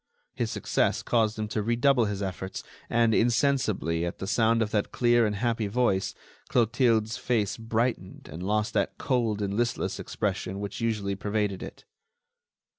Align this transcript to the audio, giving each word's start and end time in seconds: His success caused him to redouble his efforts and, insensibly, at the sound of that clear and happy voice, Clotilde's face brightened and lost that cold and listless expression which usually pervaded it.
His 0.33 0.49
success 0.49 1.03
caused 1.03 1.37
him 1.37 1.47
to 1.49 1.61
redouble 1.61 2.05
his 2.05 2.23
efforts 2.23 2.63
and, 2.89 3.13
insensibly, 3.13 4.03
at 4.03 4.17
the 4.17 4.25
sound 4.25 4.63
of 4.63 4.71
that 4.71 4.91
clear 4.91 5.27
and 5.27 5.35
happy 5.35 5.67
voice, 5.67 6.15
Clotilde's 6.49 7.17
face 7.17 7.55
brightened 7.55 8.27
and 8.27 8.41
lost 8.41 8.73
that 8.73 8.97
cold 8.97 9.43
and 9.43 9.53
listless 9.55 9.99
expression 9.99 10.59
which 10.59 10.81
usually 10.81 11.13
pervaded 11.13 11.61
it. 11.61 11.85